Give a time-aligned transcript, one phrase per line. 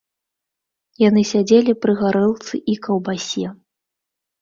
[1.09, 3.47] Яны сядзелі пры гарэлцы і каўбасе.